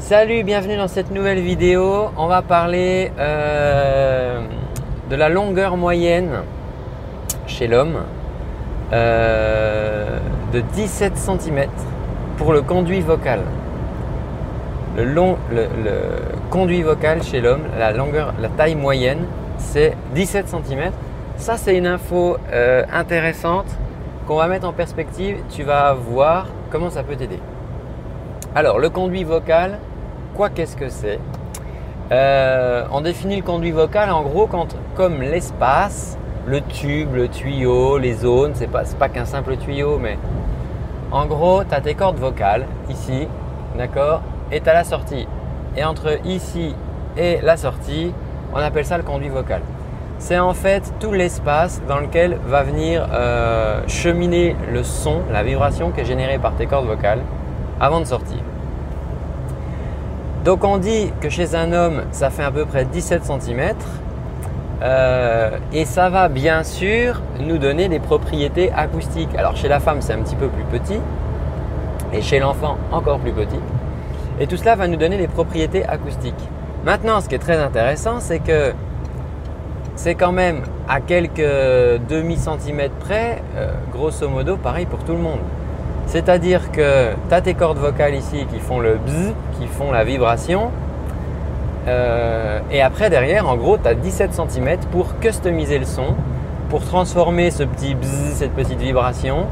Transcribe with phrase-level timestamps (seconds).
[0.00, 2.08] Salut, bienvenue dans cette nouvelle vidéo.
[2.16, 4.40] On va parler euh,
[5.08, 6.40] de la longueur moyenne
[7.46, 7.98] chez l'homme
[8.92, 10.18] euh,
[10.52, 11.68] de 17 cm
[12.38, 13.40] pour le conduit vocal.
[14.96, 15.36] Le,
[16.50, 19.26] conduit vocal chez l'homme, la longueur, la taille moyenne,
[19.58, 20.92] c'est 17 cm.
[21.36, 23.68] Ça, c'est une info euh, intéressante
[24.26, 25.36] qu'on va mettre en perspective.
[25.50, 27.38] Tu vas voir comment ça peut t'aider.
[28.52, 29.78] Alors, le conduit vocal,
[30.48, 31.18] qu'est-ce que c'est
[32.12, 37.98] euh, On définit le conduit vocal en gros quand, comme l'espace, le tube, le tuyau,
[37.98, 40.16] les zones, c'est pas, pas qu'un simple tuyau, mais
[41.12, 43.26] en gros, tu as tes cordes vocales ici,
[43.76, 45.26] d'accord, et tu as la sortie.
[45.76, 46.74] Et entre ici
[47.16, 48.12] et la sortie,
[48.52, 49.60] on appelle ça le conduit vocal.
[50.18, 55.90] C'est en fait tout l'espace dans lequel va venir euh, cheminer le son, la vibration
[55.90, 57.20] qui est générée par tes cordes vocales
[57.80, 58.38] avant de sortir.
[60.44, 63.74] Donc on dit que chez un homme, ça fait à peu près 17 cm.
[64.82, 69.34] Euh, et ça va bien sûr nous donner des propriétés acoustiques.
[69.36, 70.98] Alors chez la femme, c'est un petit peu plus petit.
[72.14, 73.60] Et chez l'enfant, encore plus petit.
[74.40, 76.48] Et tout cela va nous donner des propriétés acoustiques.
[76.84, 78.72] Maintenant, ce qui est très intéressant, c'est que
[79.96, 85.40] c'est quand même à quelques demi-centimètres près, euh, grosso modo, pareil pour tout le monde.
[86.10, 90.02] C'est-à-dire que tu as tes cordes vocales ici qui font le bzz, qui font la
[90.02, 90.72] vibration.
[91.86, 96.16] Euh, et après, derrière, en gros, tu as 17 cm pour customiser le son,
[96.68, 99.46] pour transformer ce petit bzz, cette petite vibration,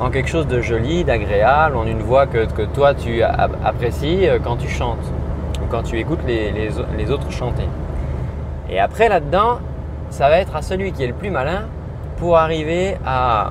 [0.00, 4.56] en quelque chose de joli, d'agréable, en une voix que, toi tu apprécies euh, quand
[4.56, 5.04] tu chantes
[5.62, 6.50] ou quand tu écoutes les,
[6.96, 7.68] les autres chanter.
[8.70, 9.58] Et après, là-dedans,
[10.08, 11.64] ça va être à celui qui est le plus malin
[12.16, 13.50] pour arriver à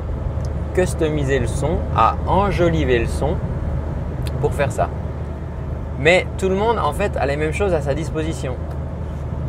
[0.73, 3.35] customiser le son, à enjoliver le son
[4.41, 4.89] pour faire ça.
[5.99, 8.55] Mais tout le monde en fait a les mêmes choses à sa disposition.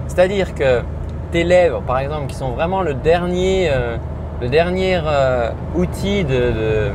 [0.09, 0.83] C'est-à-dire que
[1.31, 3.97] tes lèvres, par exemple, qui sont vraiment le dernier, euh,
[4.41, 6.91] le dernier euh, outil de,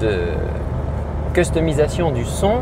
[0.00, 0.18] de,
[1.34, 2.60] customisation du son,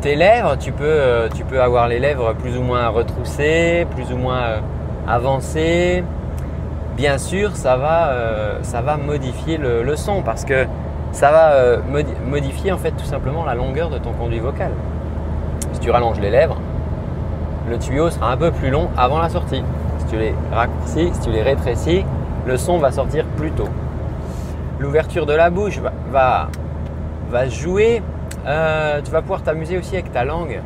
[0.00, 4.10] tes lèvres, tu peux, euh, tu peux avoir les lèvres plus ou moins retroussées, plus
[4.10, 4.62] ou moins
[5.06, 6.02] avancées,
[6.98, 10.66] bien sûr, ça va, euh, ça va modifier le, son parce que
[11.12, 11.78] ça va euh,
[12.26, 14.72] modifier en fait tout simplement la longueur de ton conduit vocal.
[15.72, 16.60] Si tu rallonges les lèvres,
[17.70, 19.62] le tuyau sera un peu plus long avant la sortie.
[19.98, 22.04] Si tu les raccourcis, si tu les rétrécis,
[22.46, 23.68] le son va sortir plus tôt.
[24.80, 25.78] L'ouverture de la bouche
[26.10, 26.48] va,
[27.30, 28.02] va, jouer.
[28.46, 30.60] Euh, tu vas pouvoir t'amuser aussi avec ta langue.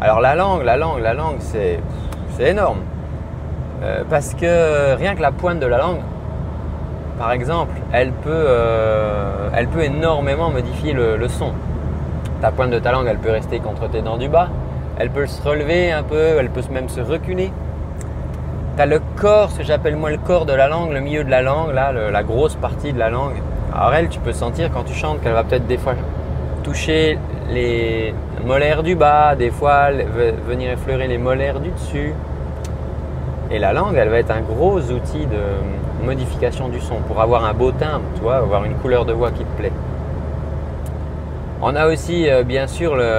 [0.00, 1.78] Alors la langue, la langue, la langue, c'est
[2.40, 2.78] énorme.
[3.82, 6.00] Euh, parce que rien que la pointe de la langue,
[7.18, 11.52] par exemple, elle peut, euh, elle peut énormément modifier le, son.
[12.40, 14.48] Ta pointe de ta langue, elle peut rester contre tes dents du bas,
[14.98, 17.52] elle peut se relever un peu, elle peut même se reculer.
[18.76, 21.24] Tu as le corps, ce que j'appelle moi le corps de la langue, le milieu
[21.24, 23.34] de la langue, là, la grosse partie de la langue.
[23.74, 25.94] Alors elle, tu peux sentir quand tu chantes qu'elle va peut-être des fois
[26.62, 27.18] toucher
[27.50, 28.14] les
[28.44, 29.90] molaires du bas, des fois
[30.48, 32.14] venir effleurer les molaires du dessus.
[33.52, 37.44] Et la langue, elle va être un gros outil de modification du son pour avoir
[37.44, 39.72] un beau timbre, tu vois, avoir une couleur de voix qui te plaît.
[41.60, 43.10] On a aussi euh, bien sûr le,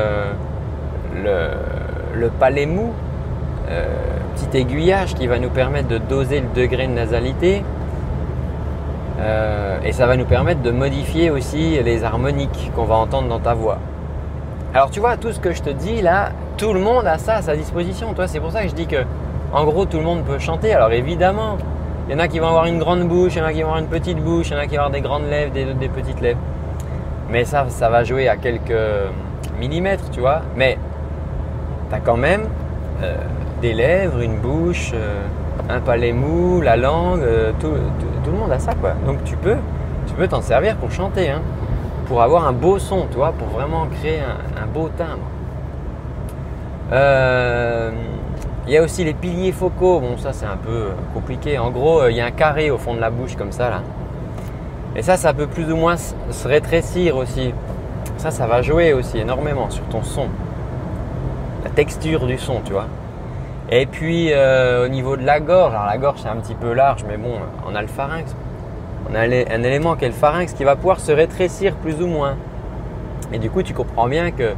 [2.16, 2.94] le, palais mou,
[3.70, 3.86] euh,
[4.36, 7.64] petit aiguillage qui va nous permettre de doser le degré de nasalité.
[9.20, 13.40] Euh, et ça va nous permettre de modifier aussi les harmoniques qu'on va entendre dans
[13.40, 13.78] ta voix.
[14.74, 17.36] Alors tu vois, tout ce que je te dis là, tout le monde a ça
[17.36, 18.16] à sa disposition.
[18.16, 19.06] Toi, c'est pour ça que je dis que
[19.54, 20.74] en gros, tout le monde peut chanter.
[20.74, 21.58] Alors évidemment,
[22.08, 23.62] il y en a qui vont avoir une grande bouche, il y en a qui
[23.62, 25.54] vont avoir une petite bouche, il y en a qui vont avoir des grandes lèvres,
[25.54, 26.40] des, des petites lèvres.
[27.30, 28.74] Mais ça, ça va jouer à quelques
[29.60, 30.42] millimètres, tu vois.
[30.56, 30.78] Mais
[31.90, 32.44] tu as quand même
[33.02, 33.16] euh,
[33.62, 35.24] des lèvres, une bouche, euh,
[35.70, 37.72] un palais mou, la langue, euh, tout,
[38.26, 38.92] le monde a ça, quoi.
[39.06, 39.58] Donc tu peux,
[40.08, 41.42] tu peux t'en servir pour chanter, hein,
[42.08, 45.28] pour avoir un beau son, tu vois, pour vraiment créer un, beau timbre.
[48.66, 50.00] Il y a aussi les piliers focaux.
[50.00, 51.58] Bon, ça c'est un peu compliqué.
[51.58, 53.70] En gros, euh, il y a un carré au fond de la bouche comme ça
[53.70, 53.82] là.
[54.96, 57.54] Et ça, ça peut plus ou moins se rétrécir aussi.
[58.18, 60.28] Ça, ça va jouer aussi énormément sur ton son.
[61.64, 62.86] La texture du son, tu vois.
[63.70, 66.74] Et puis euh, au niveau de la gorge, alors la gorge c'est un petit peu
[66.74, 67.36] large, mais bon,
[67.68, 68.36] on a le pharynx.
[69.10, 72.08] On a un élément qui est le pharynx qui va pouvoir se rétrécir plus ou
[72.08, 72.36] moins.
[73.34, 74.54] Et du coup, tu comprends bien que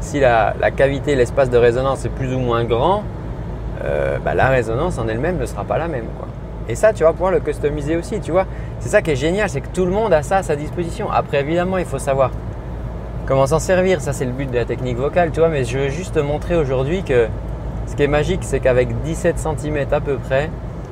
[0.00, 3.02] si la, la cavité, l'espace de résonance est plus ou moins grand,
[3.84, 6.06] euh, bah, la résonance en elle-même ne sera pas la même.
[6.68, 8.46] Et ça, tu vas pouvoir le customiser aussi, tu vois.
[8.80, 11.10] C'est ça qui est génial, c'est que tout le monde a ça à sa disposition.
[11.10, 12.30] Après, évidemment, il faut savoir
[13.26, 14.00] comment s'en servir.
[14.00, 15.50] Ça, c'est le but de la technique vocale, tu vois.
[15.50, 17.28] Mais je veux juste te montrer aujourd'hui que
[17.86, 20.50] ce qui est magique, c'est qu'avec 17 cm à peu près,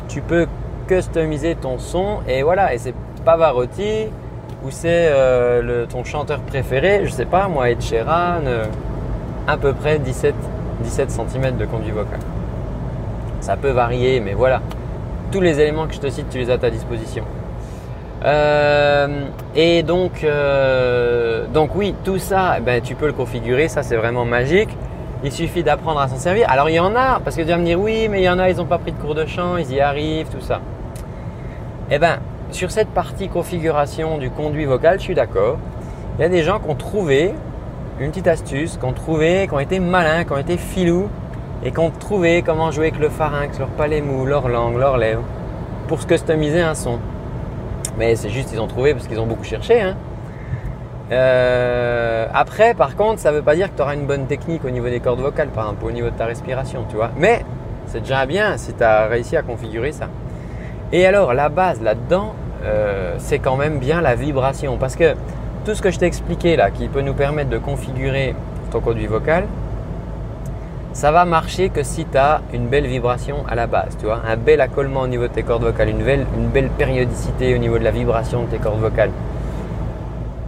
[0.09, 0.47] tu peux
[0.87, 2.75] customiser ton son et voilà.
[2.75, 2.95] Et c'est
[3.25, 4.09] Pavarotti
[4.65, 8.65] ou c'est euh, ton chanteur préféré, je sais pas, moi, Ed Sheeran, euh,
[9.47, 10.35] à peu près 17,
[10.83, 12.21] 17 cm de conduit vocal.
[13.43, 14.63] Ça peut varier, mais voilà.
[15.33, 17.25] Tous les éléments que je te cite, tu les as à ta disposition.
[18.25, 19.25] Euh,
[19.57, 20.25] et donc,
[21.53, 24.69] donc oui, tout ça, ben, tu peux le configurer, ça c'est vraiment magique.
[25.25, 26.47] Il suffit d'apprendre à s'en servir.
[26.49, 28.31] Alors il y en a, parce que tu vas me dire oui, mais il y
[28.31, 30.61] en a, ils n'ont pas pris de cours de chant, ils y arrivent, tout ça.
[31.91, 32.19] Eh bien,
[32.53, 35.59] sur cette partie configuration du conduit vocal, je suis d'accord.
[36.17, 37.35] Il y a des gens qui ont trouvé
[37.99, 41.09] une petite astuce, qui ont trouvé, qui ont été malins, qui ont été filous
[41.65, 44.97] et qui ont trouvé comment jouer avec le pharynx, leur palais mou, leur langue, leurs
[44.97, 45.23] lèvres
[45.89, 46.99] pour se customiser un son.
[47.99, 49.81] Mais c'est juste, ils ont trouvé parce qu'ils ont beaucoup cherché.
[49.81, 49.97] Hein.
[51.11, 54.65] Euh, après, par contre, ça ne veut pas dire que tu auras une bonne technique
[54.65, 57.11] au niveau des cordes vocales, par exemple, au niveau de ta respiration, tu vois.
[57.19, 57.45] Mais
[57.87, 60.09] c'est déjà bien si tu as réussi à configurer ça.
[60.93, 62.35] Et alors, la base là-dedans,
[62.65, 64.79] euh, c'est quand même bien la vibration.
[64.79, 65.15] Parce que
[65.65, 68.35] tout ce que je t'ai expliqué là, qui peut nous permettre de configurer
[68.71, 69.45] ton conduit vocal,
[70.93, 74.21] ça va marcher que si tu as une belle vibration à la base, tu vois,
[74.27, 77.59] un bel accolement au niveau de tes cordes vocales, une belle, une belle périodicité au
[77.59, 79.11] niveau de la vibration de tes cordes vocales.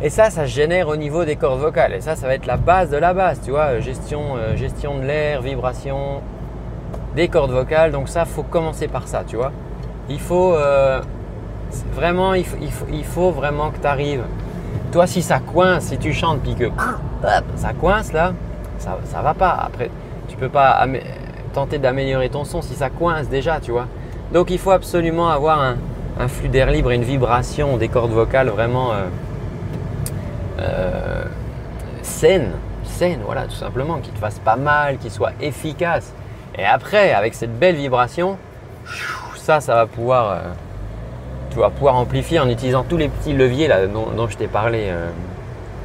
[0.03, 1.95] Et ça, ça génère au niveau des cordes vocales.
[1.95, 4.99] Et ça, ça va être la base de la base, tu vois, gestion, euh, gestion
[4.99, 6.21] de l'air, vibration
[7.17, 7.91] des cordes vocales.
[7.91, 9.51] Donc ça, faut commencer par ça, tu vois.
[10.11, 11.01] Il faut euh,
[11.95, 14.25] vraiment, il faut, vraiment que tu arrives.
[14.93, 16.67] Toi, si ça coince, si tu chantes puis que
[17.57, 18.35] ça coince là,
[18.79, 19.59] ça, ça va pas.
[19.67, 19.91] Après,
[20.35, 20.85] tu peux pas
[21.53, 23.87] tenter d'améliorer ton son si ça coince déjà, tu vois.
[24.33, 28.49] Donc, il faut absolument avoir un, flux d'air libre et une vibration des cordes vocales
[28.49, 29.05] vraiment euh,
[30.59, 31.25] euh,
[32.03, 32.51] saine,
[32.83, 36.13] saine, voilà, tout simplement, qui te fasse pas mal, qui soit efficace.
[36.59, 38.37] Et après, avec cette belle vibration,
[39.37, 40.39] ça, ça va pouvoir, euh,
[41.51, 44.93] tu vas pouvoir amplifier en utilisant tous les petits leviers dont, je t'ai parlé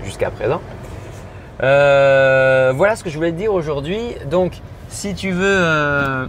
[0.04, 0.62] jusqu'à présent.
[1.60, 4.16] Voilà ce que je voulais te dire aujourd'hui.
[4.30, 4.54] Donc,
[4.90, 6.28] si tu veux,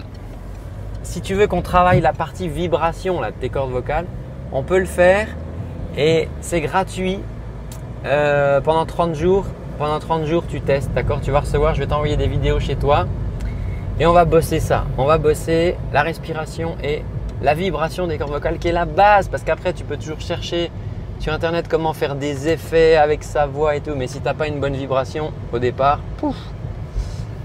[1.03, 4.07] si tu veux qu'on travaille la partie vibration là, de tes cordes vocales,
[4.53, 5.29] on peut le faire
[5.97, 7.21] et c'est gratuit.
[8.07, 9.45] Euh, pendant 30 jours.
[9.79, 11.21] Pendant 30 jours, tu testes, d'accord?
[11.23, 13.07] Tu vas recevoir, je vais t'envoyer des vidéos chez toi.
[13.99, 14.85] Et on va bosser ça.
[14.99, 17.03] On va bosser la respiration et
[17.43, 19.29] la vibration des cordes vocales qui est la base.
[19.29, 20.71] Parce qu'après, tu peux toujours chercher
[21.21, 23.93] sur Internet comment faire des effets avec sa voix et tout.
[23.95, 26.37] Mais si tu n'as pas une bonne vibration au départ, pouf,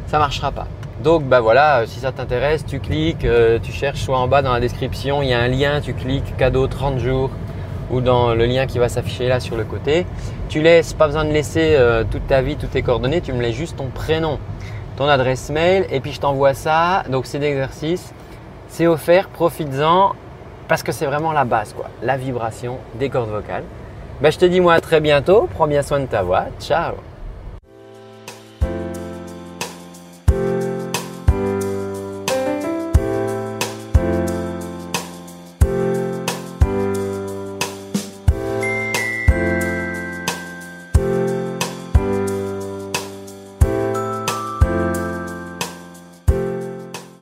[0.07, 0.67] ça marchera pas.
[1.03, 4.53] Donc bah voilà, si ça t'intéresse, tu cliques, euh, tu cherches soit en bas dans
[4.53, 7.29] la description, il y a un lien, tu cliques, cadeau 30 jours
[7.91, 10.05] ou dans le lien qui va s'afficher là sur le côté.
[10.47, 13.41] Tu laisses, pas besoin de laisser euh, toute ta vie, toutes tes coordonnées, tu me
[13.41, 14.39] laisses juste ton prénom,
[14.95, 17.03] ton adresse mail et puis je t'envoie ça.
[17.09, 18.13] Donc c'est d'exercice,
[18.69, 20.13] c'est offert, profites-en
[20.67, 23.63] parce que c'est vraiment la base quoi, la vibration des cordes vocales.
[24.21, 26.95] Ben, je te dis moi à très bientôt, prends bien soin de ta voix, ciao